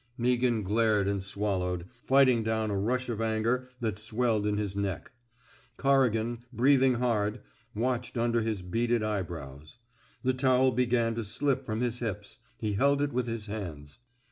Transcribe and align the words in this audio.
"Meaghan 0.19 0.63
glared 0.63 1.07
and 1.07 1.21
swallowed, 1.21 1.85
fighting 1.93 2.41
down 2.41 2.71
a 2.71 2.75
rush 2.75 3.07
of 3.07 3.21
anger 3.21 3.69
that 3.81 3.99
swelled 3.99 4.47
in 4.47 4.57
his 4.57 4.75
neck. 4.75 5.11
Corrigan, 5.77 6.39
breathing 6.51 6.95
hard, 6.95 7.39
watched 7.75 8.17
him 8.17 8.23
under 8.23 8.41
beaded 8.67 9.03
eyebrows. 9.03 9.77
The 10.23 10.33
towel 10.33 10.71
be 10.71 10.87
gan 10.87 11.13
to 11.13 11.23
slip 11.23 11.63
from 11.67 11.81
his 11.81 11.99
hips; 11.99 12.39
he 12.57 12.73
held 12.73 12.99
it 13.03 13.13
with 13.13 13.27
his 13.27 13.45
hands. 13.45 13.99